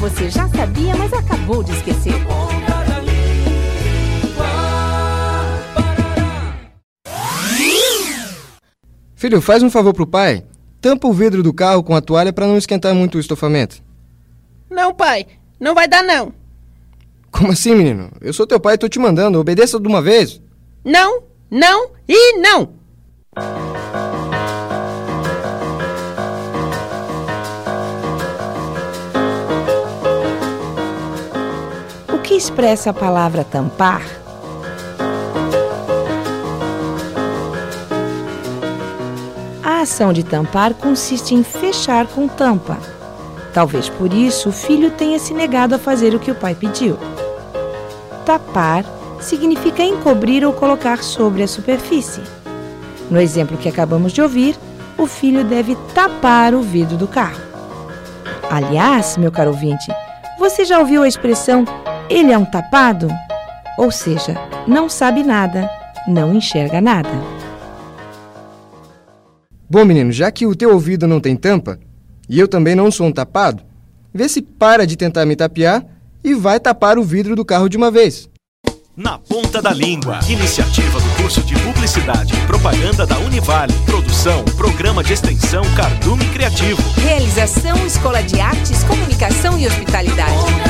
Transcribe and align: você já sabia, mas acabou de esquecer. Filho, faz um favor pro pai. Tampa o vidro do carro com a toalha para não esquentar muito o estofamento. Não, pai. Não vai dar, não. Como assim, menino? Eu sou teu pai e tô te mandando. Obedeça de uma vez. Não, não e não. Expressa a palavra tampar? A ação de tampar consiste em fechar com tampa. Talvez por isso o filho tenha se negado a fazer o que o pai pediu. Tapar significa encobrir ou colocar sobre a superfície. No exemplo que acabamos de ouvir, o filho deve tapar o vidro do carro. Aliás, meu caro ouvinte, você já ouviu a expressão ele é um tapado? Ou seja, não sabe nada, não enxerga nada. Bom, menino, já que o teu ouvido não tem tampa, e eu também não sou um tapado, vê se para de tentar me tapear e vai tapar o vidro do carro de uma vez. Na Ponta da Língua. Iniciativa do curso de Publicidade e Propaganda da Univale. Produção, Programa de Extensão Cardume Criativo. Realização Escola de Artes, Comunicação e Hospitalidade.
você 0.00 0.30
já 0.30 0.48
sabia, 0.48 0.96
mas 0.96 1.12
acabou 1.12 1.62
de 1.62 1.72
esquecer. 1.72 2.14
Filho, 9.14 9.40
faz 9.40 9.62
um 9.62 9.70
favor 9.70 9.92
pro 9.92 10.06
pai. 10.06 10.44
Tampa 10.80 11.06
o 11.06 11.12
vidro 11.12 11.42
do 11.42 11.52
carro 11.52 11.82
com 11.82 11.94
a 11.94 12.00
toalha 12.00 12.32
para 12.32 12.46
não 12.46 12.56
esquentar 12.56 12.94
muito 12.94 13.16
o 13.16 13.20
estofamento. 13.20 13.82
Não, 14.70 14.94
pai. 14.94 15.26
Não 15.60 15.74
vai 15.74 15.86
dar, 15.86 16.02
não. 16.02 16.32
Como 17.30 17.52
assim, 17.52 17.74
menino? 17.74 18.10
Eu 18.20 18.32
sou 18.32 18.46
teu 18.46 18.58
pai 18.58 18.74
e 18.74 18.78
tô 18.78 18.88
te 18.88 18.98
mandando. 18.98 19.38
Obedeça 19.38 19.78
de 19.78 19.86
uma 19.86 20.00
vez. 20.00 20.40
Não, 20.82 21.22
não 21.50 21.90
e 22.08 22.38
não. 22.38 22.70
Expressa 32.40 32.88
a 32.88 32.94
palavra 32.94 33.44
tampar? 33.44 34.02
A 39.62 39.82
ação 39.82 40.10
de 40.10 40.24
tampar 40.24 40.72
consiste 40.72 41.34
em 41.34 41.42
fechar 41.42 42.06
com 42.06 42.26
tampa. 42.26 42.78
Talvez 43.52 43.90
por 43.90 44.10
isso 44.10 44.48
o 44.48 44.52
filho 44.52 44.90
tenha 44.90 45.18
se 45.18 45.34
negado 45.34 45.74
a 45.74 45.78
fazer 45.78 46.14
o 46.14 46.18
que 46.18 46.30
o 46.30 46.34
pai 46.34 46.54
pediu. 46.54 46.96
Tapar 48.24 48.86
significa 49.20 49.82
encobrir 49.82 50.42
ou 50.42 50.54
colocar 50.54 51.02
sobre 51.02 51.42
a 51.42 51.48
superfície. 51.48 52.22
No 53.10 53.20
exemplo 53.20 53.58
que 53.58 53.68
acabamos 53.68 54.12
de 54.12 54.22
ouvir, 54.22 54.56
o 54.96 55.06
filho 55.06 55.44
deve 55.44 55.76
tapar 55.94 56.54
o 56.54 56.62
vidro 56.62 56.96
do 56.96 57.06
carro. 57.06 57.42
Aliás, 58.50 59.18
meu 59.18 59.30
caro 59.30 59.50
ouvinte, 59.50 59.92
você 60.38 60.64
já 60.64 60.78
ouviu 60.78 61.02
a 61.02 61.08
expressão 61.08 61.66
ele 62.10 62.32
é 62.32 62.36
um 62.36 62.44
tapado? 62.44 63.08
Ou 63.78 63.90
seja, 63.90 64.34
não 64.66 64.88
sabe 64.88 65.22
nada, 65.22 65.70
não 66.06 66.34
enxerga 66.34 66.80
nada. 66.80 67.08
Bom, 69.70 69.84
menino, 69.84 70.10
já 70.10 70.30
que 70.32 70.44
o 70.44 70.56
teu 70.56 70.72
ouvido 70.72 71.06
não 71.06 71.20
tem 71.20 71.36
tampa, 71.36 71.78
e 72.28 72.38
eu 72.38 72.48
também 72.48 72.74
não 72.74 72.90
sou 72.90 73.06
um 73.06 73.12
tapado, 73.12 73.62
vê 74.12 74.28
se 74.28 74.42
para 74.42 74.84
de 74.84 74.96
tentar 74.96 75.24
me 75.24 75.36
tapear 75.36 75.86
e 76.24 76.34
vai 76.34 76.58
tapar 76.58 76.98
o 76.98 77.04
vidro 77.04 77.36
do 77.36 77.44
carro 77.44 77.68
de 77.68 77.76
uma 77.76 77.90
vez. 77.90 78.28
Na 78.96 79.16
Ponta 79.18 79.62
da 79.62 79.72
Língua. 79.72 80.18
Iniciativa 80.28 81.00
do 81.00 81.22
curso 81.22 81.40
de 81.42 81.54
Publicidade 81.60 82.34
e 82.34 82.46
Propaganda 82.46 83.06
da 83.06 83.16
Univale. 83.18 83.72
Produção, 83.86 84.44
Programa 84.56 85.02
de 85.02 85.12
Extensão 85.12 85.62
Cardume 85.76 86.24
Criativo. 86.30 86.82
Realização 87.00 87.86
Escola 87.86 88.20
de 88.22 88.40
Artes, 88.40 88.82
Comunicação 88.84 89.58
e 89.58 89.66
Hospitalidade. 89.66 90.69